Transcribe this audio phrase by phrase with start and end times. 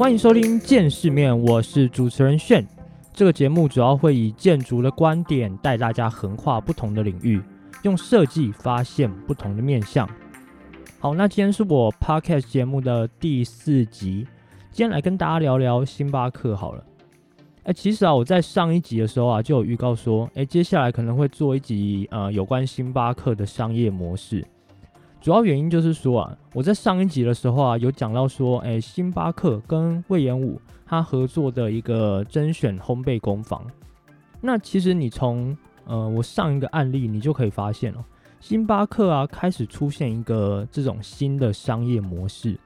[0.00, 2.66] 欢迎收听《见世面》，我是主持人炫。
[3.12, 7.38] 这个节目主要会以建筑的观点带大家横跨不同的领域，
[7.82, 10.08] 用设计发现不同的面向。
[10.98, 14.26] 好，那今天是我 podcast 节目的第四集，
[14.72, 16.82] 今天来跟大家聊聊星巴克好了。
[17.64, 24.46] 哎，其实啊，我在上一集的时候啊，就有预告说，哎，接下来可能会做一集呃有关星巴克的商业模式。
[25.20, 33.62] 主要原因就是说啊，我在上一集的时候啊，有讲到说，哎，星巴克跟魏延武他合作的一个甄选烘焙工坊。
[34.40, 38.02] 那其实你从呃我上一个案例，你就可以发现哦，
[38.40, 42.58] 星巴克啊开始出现一个这种新的商业模式。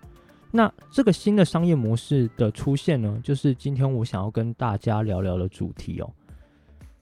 [0.53, 6.09] 那这个新的商业模式的出现呢，就是今天我想要跟大家聊聊的主题哦。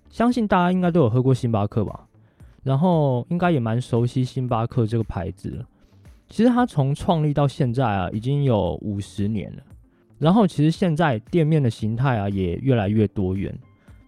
[0.08, 2.06] 相信大家应该都有喝过星巴克吧？
[2.62, 5.66] 然后应该也蛮熟悉星巴克这个牌子了。
[6.28, 9.62] 其实它从创立到现在啊，已经有五十年了。
[10.18, 13.52] 然后其实现在店面的形态啊，也越来越多元。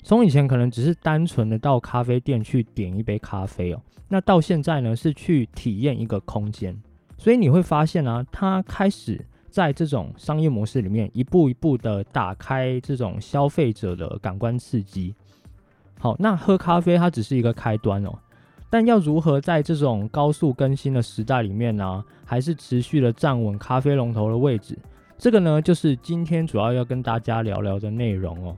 [0.03, 6.75] 从以前可能只是单纯的到咖啡店去点一杯咖啡哦，那到现在呢是去体验一个空间。
[7.17, 15.15] 所以你会发现啊，它开始在这种商业模式里面一步一步的打开这种消费者的感官刺激。
[15.99, 18.19] 好，那喝咖啡它只是一个开端哦。
[18.75, 24.77] 但要如何在这种高速更新的时代里面呢，还是持续的站稳咖啡龙头的位置？
[25.17, 28.57] 这个呢，就是今天主要要跟大家聊聊的内容哦。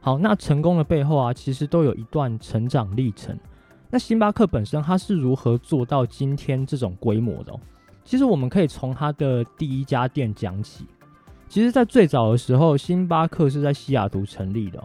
[0.00, 3.38] 好，那成功的背后啊，其实都有一段成长历程。
[3.90, 7.52] 那星巴克本身它是如何做到今天这种规模的？
[8.06, 10.86] 其实我们可以从它的第一家店讲起。
[11.46, 14.82] 其实，在最早的时候，星巴克是在西雅图成立的。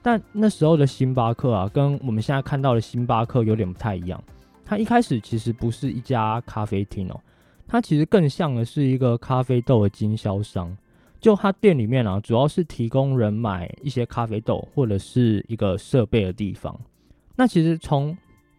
[0.00, 4.22] 但那时候的星巴克啊，跟我们现在看到的星巴克有点不太一样。
[4.64, 7.20] 它一开始其实不是一家咖啡厅哦，
[7.66, 10.76] 它其实更像的是一个咖啡豆的经销商。
[11.20, 16.78] 就它店里面啊，主要是提供人买一些咖啡豆或者是一个设备的地方。
[17.34, 18.16] 那其实从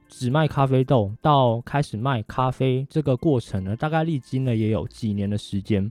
[0.10, 5.90] 只卖咖啡豆到开始卖咖啡这个过程呢，大概历经了也有几年的时间。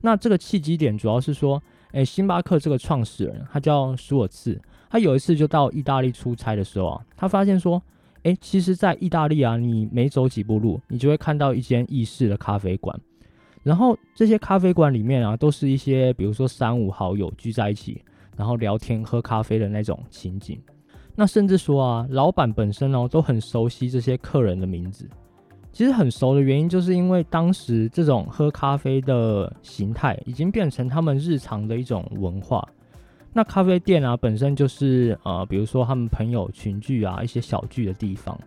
[0.00, 1.62] 那这个契机点主要是说，
[1.92, 4.60] 诶，星巴克这个创始人他叫舒尔茨。
[4.90, 7.80] 他有一次就到意大利出差的时候啊，他发现说，
[8.24, 13.00] 哎，其实，在意大利啊，你每走几步路，你就会看到一间意式的咖啡馆。
[13.62, 18.02] 然后这些咖啡馆里面啊，都是一些比如说三五好友聚在一起，
[18.36, 20.60] 然后聊天喝咖啡的那种情景。
[21.14, 25.08] 那甚至说啊，老板本身哦，都很熟悉这些客人的名字。
[25.72, 32.66] 其实很熟的原因，就是因为当时这种喝咖啡的形态，已经变成他们日常的一种文化。
[33.32, 38.38] 那咖啡店啊，本身就是呃，比如说他们朋友群聚啊，一些小聚的地方。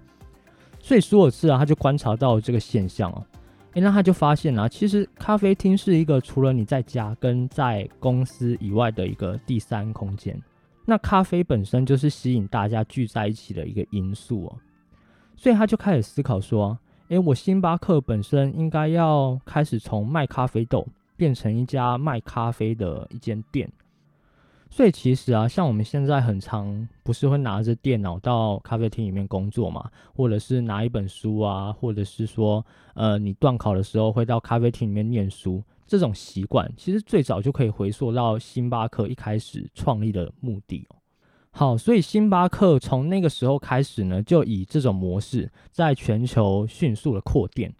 [0.79, 3.25] 所以舒尔茨啊，他就观察到这个现象哦，
[3.75, 10.37] 诶，那他就发现啊，其实咖啡厅是一个除了你在家跟在公司以外的一个第三空间。
[10.83, 14.57] 那咖啡本身就是吸引大家聚在一起的一个因素哦。
[15.37, 16.77] 所以他就开始思考说，
[17.07, 20.85] 诶，我星巴克本身应该要开始从卖咖啡豆
[21.15, 23.71] 变成一家卖咖啡的一间店。
[24.75, 40.95] 所以其实啊，像我们现在很常不是会拿着电脑到咖啡厅里面工作嘛，或者是拿一本书啊，或者是说，呃，你断考的时候会到咖啡厅里面念书，这种习惯其实最早就可以回溯到星巴克一开始创立的目的哦。
[41.51, 47.71] 好，所以星巴克从那个时候开始呢，就以这种模式在全球迅速的扩店。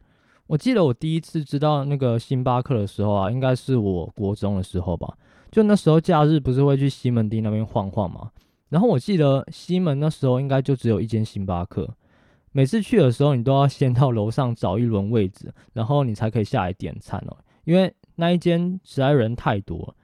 [0.45, 5.17] 我记得我第一次知道那个星巴克的时候啊，应该是我国中的时候吧。
[5.53, 8.31] 就那时候假日不是会去西门町那边晃晃吗？
[8.69, 11.87] 然后我记得西门那时候应该就只有一间星巴克，
[12.51, 19.95] 每次去的时候你都要先到楼上找一轮位置，然后你才可以下来点餐哦，因为那一间实在人太多。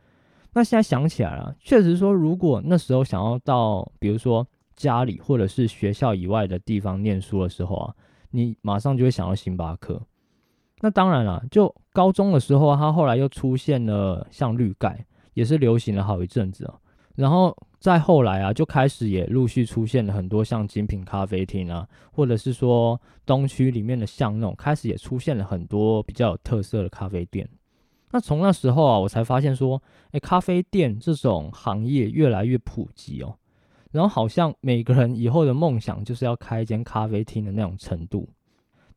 [0.53, 7.95] 那现在想起来了，确实说如果那时候想要到比如说家里或者是学校以外的地方念书的时候啊，
[8.29, 9.99] 你马上就会想到星巴克。
[10.81, 15.03] 那当然了，就高中的时候，他后来又出现了像绿盖。
[15.39, 16.73] 也是流行了好一阵子哦，
[17.15, 27.47] 然后再后来啊，就开始也陆续出现了很多像精品咖啡厅啊，或者是说东区里面的巷弄，开始也出现了很多比较有特色的咖啡店。
[28.11, 29.81] 那从那时候啊，我才发现说，
[30.11, 33.33] 哎，咖啡店这种行业越来越普及哦，
[33.91, 38.27] 然后好像每个人以后的梦想就是要开一间咖啡厅的那种程度。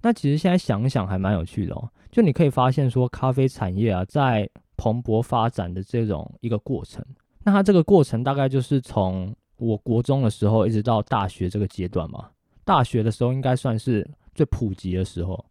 [0.01, 7.05] 那其实现在想想还蛮有趣的哦，就你可以发现说，咖啡产业啊，在蓬勃发展的这种一个过程，
[7.45, 12.29] 那它这个过程大概就是从我国中的时候一直到大学这个阶段嘛。
[12.65, 15.45] 大学的时候应该算是最普及的时候。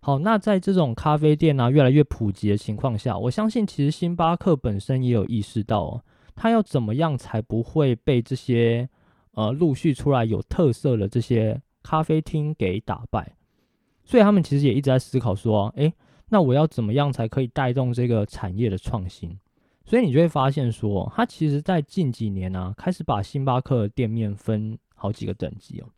[0.00, 6.04] 好，那在这种咖啡店啊越来越普及的情况下，我相信其实星巴克本身也有意识到，哦，
[6.34, 8.88] 它要怎么样才不会被这些
[9.32, 13.36] 呃陆续出来有特色的这些咖啡厅给打败，
[14.04, 15.92] 所以他们其实也一直在思考说，诶，
[16.32, 19.38] 那我要怎么样才可以带动这个产业的创新？
[19.84, 25.88] 所以你就会发现说，它其实在近几年呢，开始把星巴克的店面分好几个等级哦。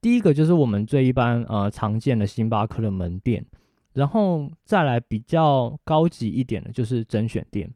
[0.00, 3.46] 第一个就是我们最一般呃常见的星巴克的门店，
[3.92, 7.72] 然后再来比较高级一点的就是甄选店，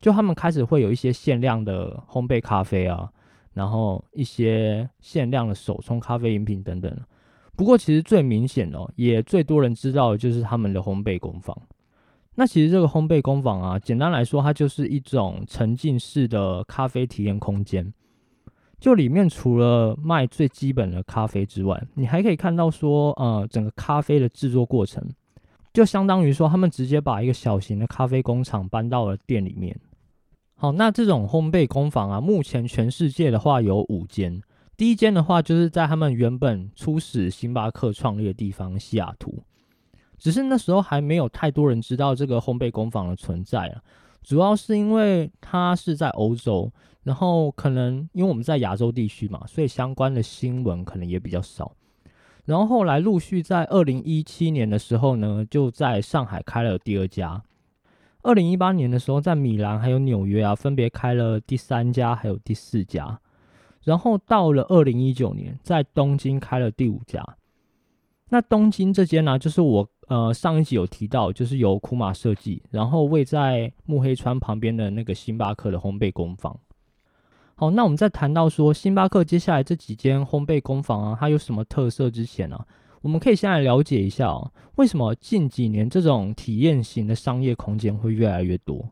[0.00, 3.12] 就他们开始会有一些限量的烘焙咖啡啊，
[3.52, 6.98] 然后一些限量的手冲咖啡饮品等等。
[7.56, 11.56] 不过其实最明显的，也最多人知道的就是他们的烘焙工坊。
[12.34, 17.90] 那其实这个烘焙工坊啊，简单来说，它就是一种沉浸式的咖啡体验空间。
[18.78, 25.02] 就里面除了卖最基本的咖啡之外，你还可以看到说，呃，整个咖啡的制作过程，
[25.72, 29.74] 就相当于说他们直接把一个小型的咖啡工厂搬到了店里面。
[30.56, 34.42] 好，那这种烘焙工坊啊，目前全世界的话有五间。
[34.76, 39.42] 第一间的话就是在他们原本初始星巴克创立的地方西雅图，
[40.18, 43.82] 只是那时候还没有太多人知道这个烘焙工坊的存在啊，
[44.22, 46.72] 主要是因为它是在欧洲。
[47.02, 51.70] 然后可能因为我们在亚洲地区嘛，所以相关的新闻可能也比较少。
[52.44, 57.40] 然后后来陆续在二零一七年的时候呢，就在上海开了第二家。
[58.22, 63.20] 二零一八年的时候，在米兰还有纽约啊，分别开了第三家还有第四家。
[63.86, 67.24] 然后到了二零一九年，在东京开了第五家。
[68.28, 76.58] 那东京这间呢，就是我呃上一集有提到，就是由库马设计，然后位在木黑川旁边的那个星巴克的烘焙工坊。
[77.54, 82.58] 好，那我们在谈到说星巴克接下来这几间烘焙工坊啊，它有什么特色之前呢，
[83.02, 88.84] 我们可以先来了解一下哦，为什么近几年这种体验型的商业空间会越来越多？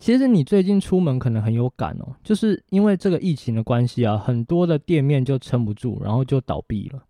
[0.00, 7.04] 其实你最近出门可能很有感哦，就是因为这个疫情的关系啊，很多的店面就撑不住，然后就倒闭了。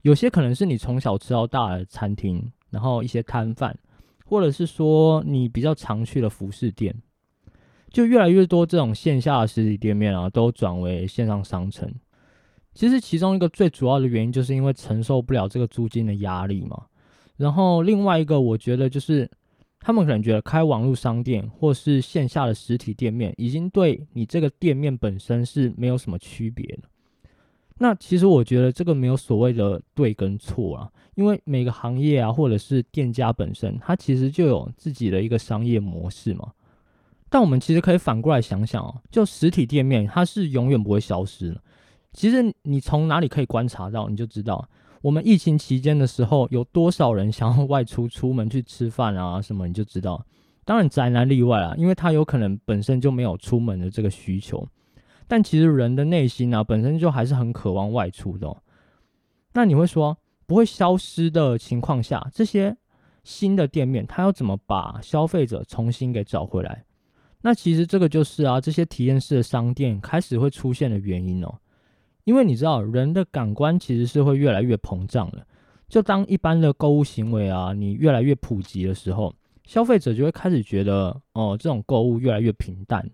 [0.00, 3.76] 有些可能是你从小吃到大的餐厅，然后一些摊贩，
[4.24, 6.94] 或者是说你比较常去的服饰店。
[7.90, 11.88] 就越来越多这种线下的实体店面啊，都转为线上商城。
[12.72, 16.86] 其实其中一个最主要的原因，就是因为承受不了这个租金的压力嘛。
[17.36, 19.30] 然后另外一个，我觉得就是
[19.86, 26.88] 他们可能觉得开网络商店或是线下的实体店面，已经对你这个店面本身是没有什么区别的。
[27.76, 36.50] 那其实我觉得这个没有所谓的对跟错啊，因为每个行业啊，或者是店家本身，它其实就有自己的一个商业模式嘛。
[37.28, 41.60] 但我们其实可以反过来想想哦，就实体店面它是永远不会消失的。
[42.14, 44.66] 其实你从哪里可以观察到，你就知道
[45.04, 50.24] 我们疫情期间的时候有多少人想要外出出门去吃饭啊什么，你就知道。
[50.64, 54.66] 当然宅男例外啊，因为他有可能本身就没有出门的这个需求。
[55.28, 58.56] 但其实人的内心啊，本身就还是很渴望外出的。
[59.52, 60.16] 那你会说
[60.46, 62.74] 不会消失的情况下，这些
[63.24, 66.82] 新的店面它要怎么把消费者重新给找回来？
[67.42, 71.54] 那其实这个就是啊，这些体验式的商店开始会出现的原因哦。
[72.24, 75.46] 因为你知道，人的感官其实是会越来越膨胀的。
[75.88, 79.34] 就当一般的购物行为啊，你越来越普及的时候，
[79.64, 83.08] 消费者就会开始觉得，哦，这种购物越来越平淡。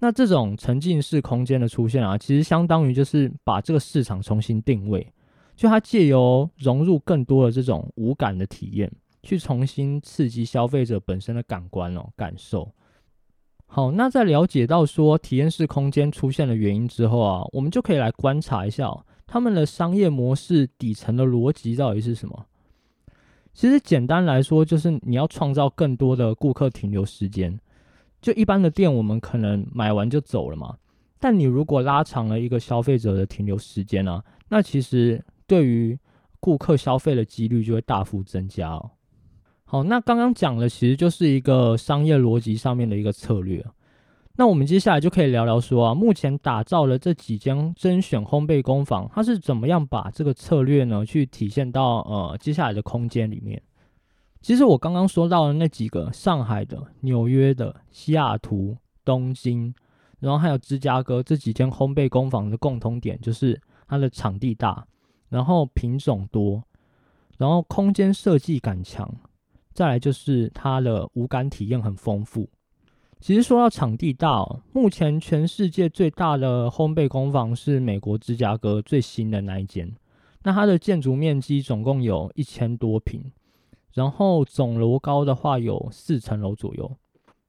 [0.00, 5.12] 那这种沉浸式空间的出现啊，其实相当于就是把这个市场重新定位，
[5.56, 8.90] 就它借由融入更多的这种无感的体验，
[9.22, 12.70] 去重新刺激消费者本身的感官哦，感受。
[13.70, 18.90] 好，那在了解到说体验式空间出现的原因之后啊，我们就可以来观察一下
[19.26, 22.46] 他们的商业模式底层的逻辑到底是什么。
[23.52, 27.56] 其实简单来说，就是你要创造更多的顾客停留时间。
[28.22, 30.76] 就一般的店，我们可能买完就走了嘛。
[31.20, 35.96] 但你如果拉长了一个消费者的停留时间呢，那其实对于
[36.40, 38.90] 顾客消费的几率就会大幅增加哦。
[39.70, 43.62] 好，那刚刚讲的其实就是一个商业逻辑上面的一个策略。
[44.36, 53.62] 那我们接下来就可以聊聊说啊，目前打造了这几间甄选烘焙工坊，它是怎么样把这个策略呢去体现到呃接下来的空间里面？
[54.40, 59.74] 其实我刚刚说到的那几个上海的、纽约的、西雅图、东京，
[60.18, 64.86] 然后还有芝加哥这几间烘焙工坊的共同点，就是它的场地大，
[65.28, 66.62] 然后品种多，
[67.36, 69.14] 然后空间设计感强。
[69.78, 72.48] 再来就是它的无感体验很丰富。
[73.20, 79.88] 其实说到场地大，目前全世界最大的烘焙工坊是美国芝加哥最新的那一间，
[80.42, 83.22] 那它的建筑面积总共有一千多平，
[83.92, 86.96] 然后总楼高的话有四层楼左右。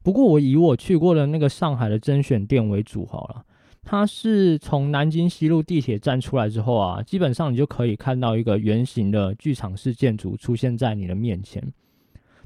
[0.04, 3.44] 不过我以我去过的那个上海的甄选店为主好了，
[3.82, 11.74] 它是从南京西路地铁站出来之后啊，基本上你就可以看到一个圆形的剧场式建筑出现在你的面前。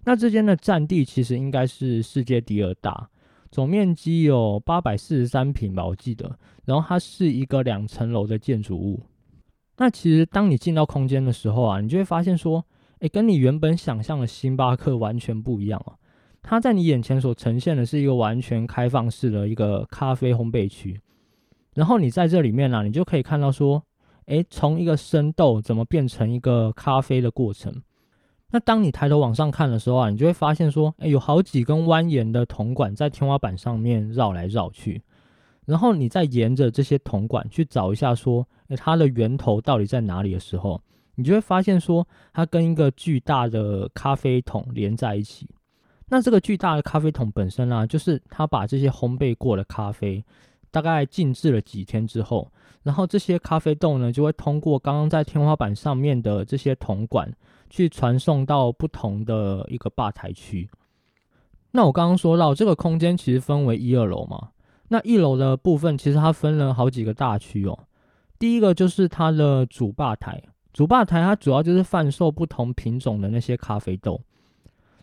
[0.06, 3.10] 那这间的占地其实应该是世界第二大，
[3.50, 6.38] 总面积有八百四十三平吧，我记得。
[6.66, 9.02] 然后它是一个两层楼的建筑物。
[9.78, 12.66] 那其实当你进到空间的时候啊，你就会发现说，
[13.00, 15.96] 诶，跟你原本想象的星巴克完全不一样啊。
[16.42, 21.00] 它在你眼前所呈现的是一个完全开放式的一个咖啡烘焙区。
[21.74, 23.82] 然后你在这里面呢，你就可以看到说，
[24.26, 27.82] 诶，从一个生豆怎么变成一个咖啡的过程。
[28.54, 35.02] 那当你抬头往上看的时候啊，你就会发现说，哎，有好几根蜿蜒的铜管在天花板上面绕来绕去，
[35.66, 40.80] 然后你再沿着这些铜管去找一下，说，哎，它的源头到底在哪里的时候，
[41.16, 45.50] 你就会发现说，它跟一个巨大的咖啡桶连在一起。
[46.08, 50.24] 那这个巨大的咖啡桶本身呢，就是它把这些烘焙过的咖啡，
[50.70, 52.52] 大概静置了几天之后，
[52.84, 57.34] 然后这些咖啡豆呢，就会通过刚刚在天花板上面的这些铜管。
[57.70, 60.70] 去传送到不同的一个吧台区。
[61.72, 64.50] 那我刚刚说到这个空间其实分为一二楼嘛。
[64.90, 67.80] 那一楼的部分其实它分了好几个大区哦。
[68.38, 70.40] 第一个就是它的主吧台，
[70.72, 74.22] 主吧台它主要就是贩售不同品种的那些咖啡豆。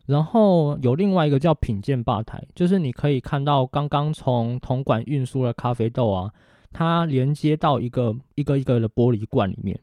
[0.07, 6.33] 然后有另外一个叫品鉴吧台，就是你可以看到刚刚从铜管运输的咖啡豆啊，
[6.71, 9.79] 它连接到一个一个一个的玻璃罐里面。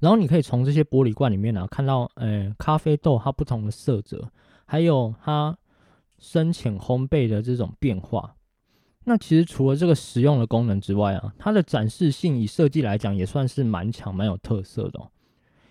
[0.00, 4.28] 然后你可以从这些玻璃罐里面呢，看到，呃，咖啡豆它不同的色泽，
[4.64, 5.56] 还有它
[6.18, 8.34] 深浅烘焙的这种变化。
[9.04, 15.00] 那其实除了这个实用的功能之外啊，它的展示性以设计来讲也算是蛮强、蛮有特色的。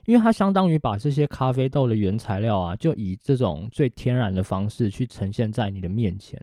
[0.06, 6.42] 因为它相当于把这些咖啡豆的原材料啊，就以这种最天然的方式去呈现在你的面前。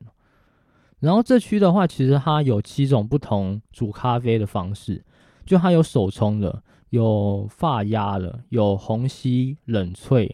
[1.00, 5.04] 然后这区的话，其实它有七种不同煮咖啡的方式，
[5.44, 6.62] 就它有手冲的。
[6.90, 10.26] 有发压的，有虹吸、冷萃，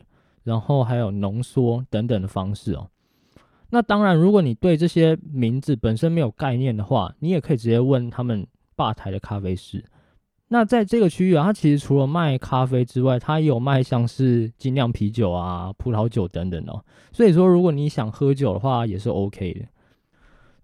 [0.45, 2.89] 然后还有浓缩等等的方式哦。
[3.71, 9.85] 那当然，如果你对这些名字本身没有概念的话，你也可以直接问他们吧台的咖啡师。
[10.47, 16.85] 那在这个区域啊，它其实除了卖咖啡之外，它也有卖像是精酿啤酒啊、葡萄酒等等哦。
[17.11, 19.67] 所以说，如果你想喝酒的话，也是 OK 的。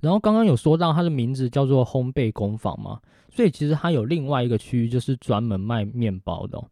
[0.00, 6.62] 然后刚刚有说到它的名字叫做烘焙工坊嘛，所以其实它有另外一个区域就是专门卖面包的。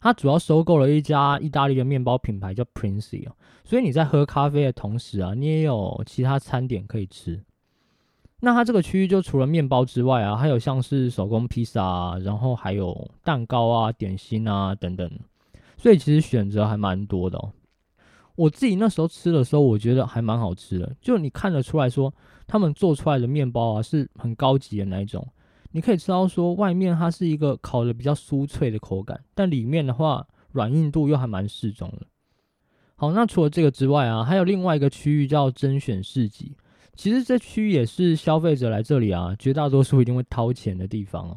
[0.00, 3.32] 它主要收购了一家意大利的面包品牌叫 Princi 哦，
[3.64, 7.42] 所以你在喝咖啡的同时啊，你也有其他餐点可以吃。
[8.40, 15.10] 那它这个区域就除了面包之外啊，还有像是手工披萨啊，然后还有蛋糕啊、点心啊等等，
[15.76, 17.50] 所以其实选择还蛮多的哦。
[18.36, 22.12] 我自己那时候吃的时候，我觉得还蛮好吃的，就你看得出来说。
[22.46, 25.26] 他们做出来的面包啊，是很高级的那一种。
[25.72, 32.06] 你可以吃到说，外面它是一个烤的比较酥脆的口感，但里面的话软硬度又还蛮适中的。
[32.94, 36.56] 好，那除了这个之外啊，还有另外一个区域叫甄选市集。
[36.94, 41.36] 其实这区也是消费者来这里啊，绝大多数一定会掏钱的地方哦。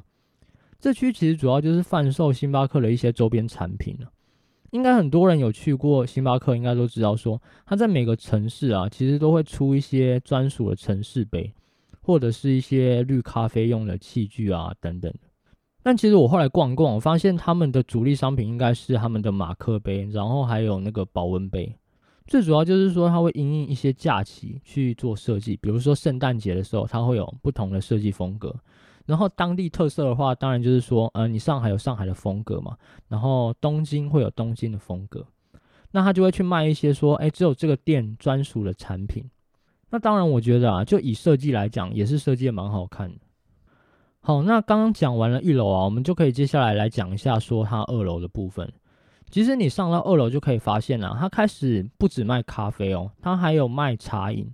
[0.80, 4.10] 这区其实主要就是贩售星巴克的一些周边产品了。
[4.72, 11.54] 应该很多人有去过星巴克，应该都知道说，它在每个城市啊，其实都会出一些专属的城市杯，
[12.02, 15.14] 或者是一些绿咖啡用的器具啊等等
[15.82, 21.74] 但其实我后来逛逛，我发现他们的主力商品应该是他们的马克杯，然后还有那个保温杯。
[22.28, 28.56] 最主要就是说，它会因应一些假期去做设计，比如说圣诞节的时候，它会有不同的设计风格。
[29.10, 35.26] 然后当地特色的话，当然就是说，呃，你上海有上海的风格嘛，然后东京会有东京的风格，
[35.90, 39.28] 那他就会去卖一些说，哎，只有这个店专属的产品。
[39.90, 43.18] 那当然，我觉得啊，就以设计来讲，也是设计的蛮好看的。
[44.20, 48.72] 好，那刚刚讲完了一楼啊，我们就可以接下来来讲一下说它二楼的部分。
[49.32, 54.48] 其实你上到二楼就可以发现啊，它开始不止卖咖啡哦，它还有卖茶饮。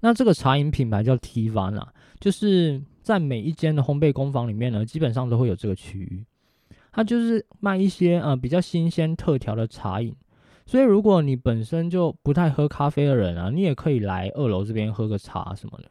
[0.00, 1.88] 那这个茶饮品牌叫 T v a n a
[2.20, 2.82] 就是。
[3.02, 6.24] 在每一间的烘焙工坊里面呢，基本上都会有这个区域，
[6.92, 10.14] 它就是卖一些呃比较新鲜特调的茶饮。
[10.64, 15.90] 所以如果你本身就不太喝咖啡的人啊，你也可以来二楼这边喝个茶什么的。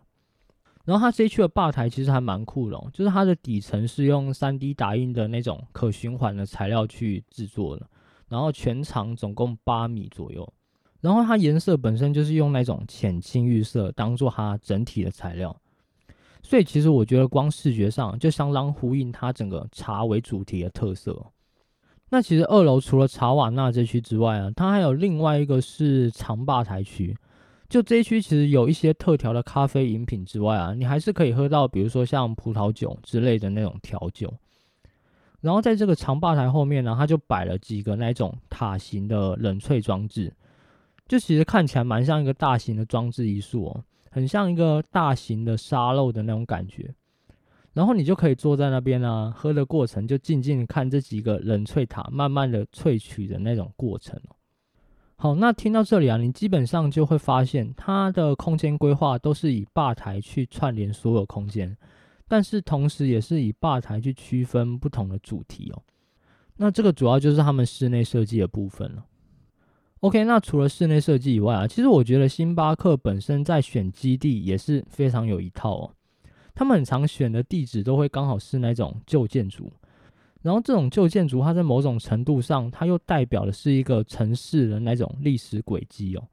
[0.85, 7.85] 然后它这一区的吧台其实还蛮酷的，就是它的底层是用 3D 打印的那种可循环的材料去制作的，
[8.29, 10.51] 然后全长总共八米左右，
[11.01, 15.55] 然后它颜色本身就是用那种浅青绿色当做它整体的材料。
[16.43, 21.25] 所以其实我觉得光视觉上就相当呼应它整个茶为主题的特色。
[22.09, 27.15] 那其实二楼除了茶瓦纳这区之外啊，它还有另外一个是长吧台区。
[27.69, 34.33] 就这一区其实有一些特调的咖啡饮品之外啊，你还是可以喝到，比如说像葡萄酒之类的那种调酒。
[35.39, 40.33] 然后在这个长吧台后面呢，它就摆了几个那种塔形的冷萃装置，
[41.07, 46.93] 就其实看起来蛮像一个大型的装置艺术哦，很像一个大型的沙漏的那种感觉。
[47.73, 54.35] 然后你就可以坐在那边啊，喝的过程就静静看这几个冷萃塔慢慢的萃取的那种过程哦。
[55.15, 61.77] 好，那听到这里啊，你基本上就会发现它的空间规划都是以吧台去串联所有空间。
[62.27, 65.81] 但是同时，也是以吧台去区分不同的主题哦。
[66.57, 69.05] 那这个主要就是他们室内设计的部分了。
[70.01, 75.91] OK，那除了室内设计以外啊，其实我觉得星巴克本身在选基地也是非常有一套哦。
[76.55, 79.71] 他们很常选的地址都会刚好是那种旧建筑，
[80.41, 86.23] 然后这种旧建筑它在某种程度上，它又代表的是一个城市的那种历史轨迹哦。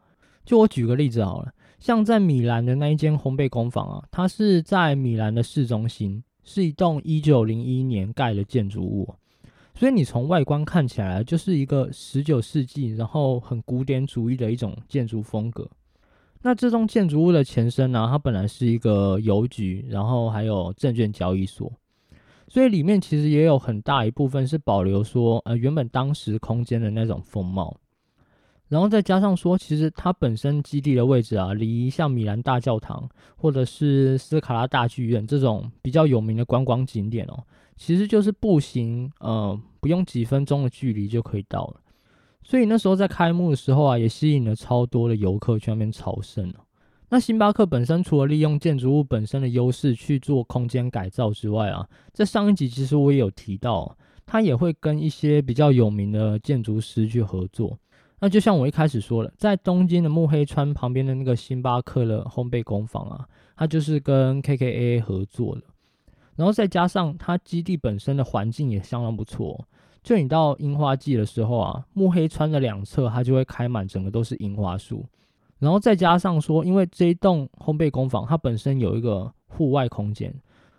[0.46, 1.52] 就我举个例子好了。
[1.78, 9.14] 像在米兰的那一间烘焙工坊啊，它是在米兰的市中心，是一栋一九零一年盖的建筑物，
[9.78, 15.70] 所以你从外观看起来就是一个十九世纪，然后很古典主义的一种建筑风格。
[16.42, 21.72] 那这栋建筑物的前身呢，它本来是一个邮局，然后还有证券交易所，
[22.48, 27.76] 所以里面其实也有很大一部分是保留说，呃，原本当时空间的那种风貌。
[28.68, 37.42] 然后再加上说，其实它本身基地的位置啊，离像米兰大教堂或者是斯卡拉大剧院这种比较有名的观光景点哦，
[37.76, 41.80] 其实就是步行，呃，不用几分钟的距离就可以到了。
[42.42, 46.56] 所以那时候在开幕的时候啊，也吸引了超多的游客去那边朝圣了。
[47.10, 53.96] 那星巴克本身除了利用建筑物本身的优势去做空间改造之外啊，在上一集其实我也有提到，
[54.26, 57.78] 它也会跟一些比较有名的建筑师去合作。
[58.20, 65.62] 那就像我一开始说了，在东京的目黑川旁边的那个星巴克的烘焙工坊啊，它就是跟 K K A A 合作的，
[66.34, 69.64] 然后再加上它基地本身的环境也相当不错，
[70.02, 75.06] 就你到樱花季的时候啊，目黑川的两侧它就会开满整个都是樱花树，
[75.60, 80.34] 然后再加上说，因为这一栋烘焙工坊它本身有一个户外空间，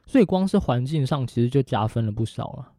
[0.06, 2.72] 所以光是环境上其实就加分了不少了。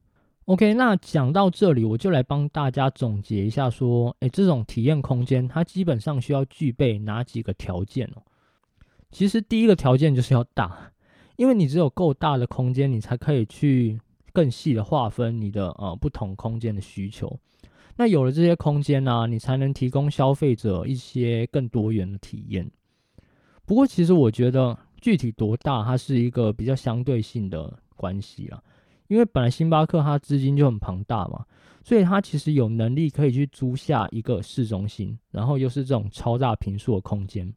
[0.46, 8.22] OK，那讲到这里，我就来帮大家总结一下，说，诶，这种体验空间它基本上需要具备哪几个条件哦？
[9.12, 10.92] 其实第一个条件就是要大，
[11.36, 14.00] 因为你只有够大的空间，你才可以去
[14.32, 17.38] 更细的划分你的呃不同空间的需求。
[17.96, 22.68] 那有了这些空间呢，你才能提供消费者一些更多元的体验。
[23.66, 28.60] 不过，其实我觉得具体多大，它是一个比较相对性的关系啊。
[29.10, 31.44] 因为本来星巴克它资金就很庞大嘛，
[31.82, 37.52] 所以它其实有能力可以去租下一个市中心，然后又是这种超大平数的空间，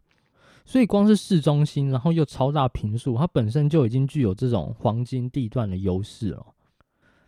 [0.66, 6.44] 所以光是市中心，然后又超大平数，它本身就已经具有这种黄金地段的优势了。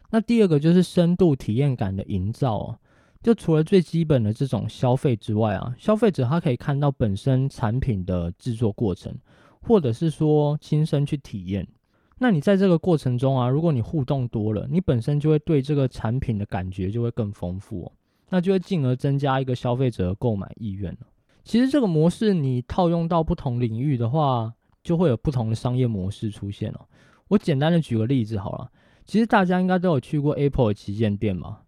[0.10, 2.80] 那第二个就是深度体验感的营造啊，
[3.22, 9.16] 就除了最基本的这种消费之外啊，消费者他可以看到本身产品的制作过程，
[9.62, 11.68] 或者是说亲身去体验。
[12.18, 17.92] 那你在这个过程中啊，如果你互动多了，你本身就会对这个产品的感觉就会更丰富，
[18.30, 20.98] 那就会进而增加一个消费者的购买意愿。
[21.44, 26.88] 其实这个模式你套用到不同领域的话，就会有不同的商业模式出现了。
[27.28, 28.72] 我简单的举个例子好了，
[29.06, 31.60] 其实大家应该都有去过 Apple 旗舰店嘛。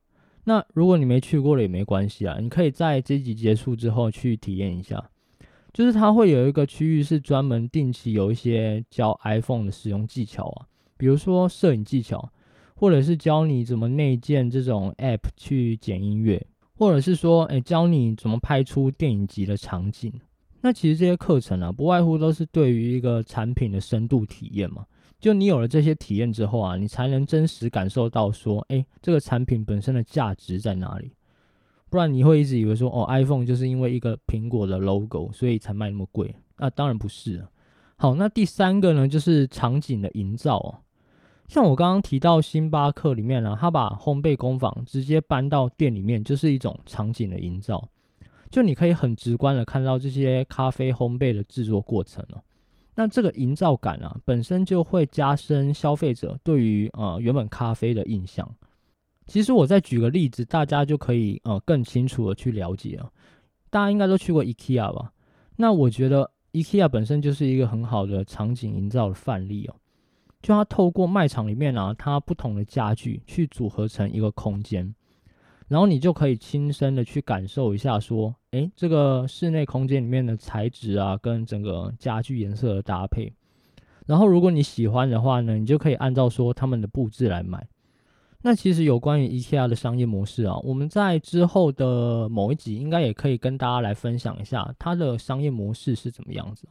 [0.45, 5.09] 那如果你没去过了也没关系啊，你可以在这集结束之后去体验一下。
[5.77, 10.65] 就是它会有一个区域是专门定期有一些教 iPhone 的使用技巧啊，
[10.97, 12.31] 比如说摄影技巧，
[12.73, 20.11] 或者是教你怎么内建这种 App 去剪音乐，或者是说，哎，教你怎么拍出电影级的场景。
[20.61, 24.83] 那其实这些课程啊，不外乎都是对于一个产品的深度体验嘛。
[25.19, 31.11] 就你有了这些体验之后啊，你才能真实感受到说，哎，这个产品本身的价值在哪里。
[31.89, 36.35] 不然你会一直以为说哦，iPhone 就是因为一个苹果的 logo，所以才卖那么贵。
[36.57, 37.45] 那当然不是。
[37.95, 40.75] 好，那第三个呢，就是场景的营造哦。
[41.47, 47.87] 像我刚刚提到星巴克里面呢，他把烘焙工坊直接搬到店里面，就是一种场景的营造。
[48.51, 52.41] 就你可以很直观的看到这些咖啡烘焙的制作过程哦。
[52.95, 58.49] 那这个营造感啊，本身就会加深消费者对于呃原本咖啡的印象。
[59.27, 63.11] 其实我再举个例子，大家就可以呃更清楚的去了解啊。
[63.69, 65.11] 大家应该都去过 IKEA 吧？
[65.57, 69.75] 那我觉得 IKEA 本身就是一个很好的场景营造的范例哦。
[70.41, 74.95] 就它透过卖场里面啊，它不同的家具去组合成一个空间，
[75.67, 83.33] 然后你就可以亲身的去感受一下，说，诶，这个室内空间里面的材质啊，跟整个家具颜色的搭配。
[84.05, 87.67] 然后如果你喜欢的话呢，你就可以按照说他们的布置来买。
[88.47, 96.65] 那其实有关于 IKEA 的商业模式啊，我们在之后的某一集应该也可以跟大家来分享一下它的商业模式是怎么样子。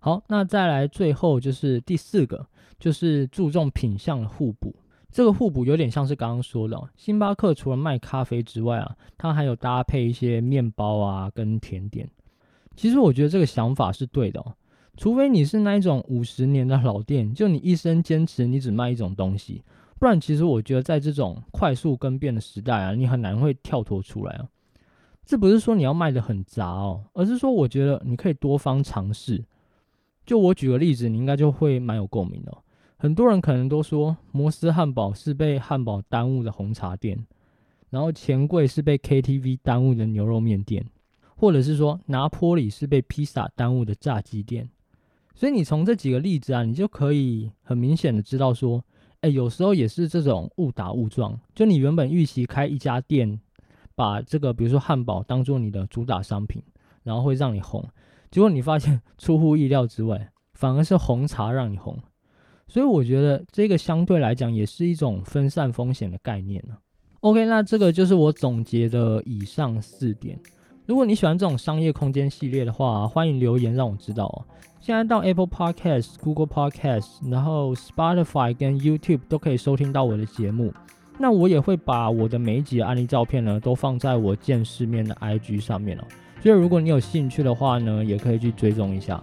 [0.00, 2.44] 好，那再来最后就是第四个，
[2.80, 4.74] 就是注重品相的互补。
[5.12, 12.10] 这个互补有点像是刚刚说的，星巴克除了卖咖啡之外啊，它还有搭配一些面包啊跟甜点。
[12.74, 14.52] 其实我觉得这个想法是对的，哦
[14.96, 19.62] 除非你是那一种五十年的老店，就你一生坚持你只卖一种东西，
[19.98, 24.48] 不然其实我觉得在这种快速更变的时代啊，你很难会跳脱出来啊。
[25.24, 29.44] 这不是说你要卖的很杂哦，而是说我觉得你可以多方尝试。
[30.24, 32.56] 就我举个例子，你应该就会蛮有共鸣的。
[32.96, 37.26] 很多人可能都说摩斯汉堡是被汉堡耽误的红茶店，
[37.90, 40.84] 然后钱柜是被 KTV 耽误的牛肉面店，
[41.36, 44.68] 或者是说拿坡里是被披萨耽误的炸鸡店。
[45.34, 48.84] 所以你从这几个例子啊，你就可以很明显的知道说，
[49.20, 51.38] 哎，有时候也是这种误打误撞。
[51.54, 53.40] 就你原本预期开一家店，
[53.94, 56.62] 把这个比如说汉堡当做你的主打商品，
[57.02, 57.84] 然后会让你红，
[58.30, 61.98] 结果你发现 出乎意料之外，反而是红茶让你红。
[62.68, 66.76] 所以我觉得这个相对来讲也是一种分散风险的概念呢。
[67.20, 70.38] OK，那这个就是我总结的以上四点。
[70.88, 74.40] 如果你喜欢这种商业空间系列的话，欢迎留言让我知道哦。
[74.80, 80.72] 现在到 Apple Podcast、Google Podcast，然后 Spotify 跟 YouTube 都可以收听到我的节目。
[81.18, 86.04] 那我也会把我的每一集的案例照片呢，都放在我见世面的 IG 上面哦。
[86.40, 89.20] 所以如果你有兴趣的话呢，也可以去追踪一下。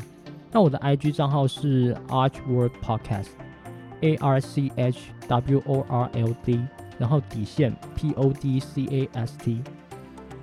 [0.52, 6.62] 那我的 IG 账号是 Archword Podcast，A R C H W O R L D，
[7.00, 9.64] 然后底线 P O D C A S T。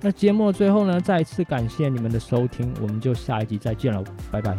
[0.05, 4.57] 那节目的最后呢，再一次感谢你们的收听，我们就下一集再见了，拜拜。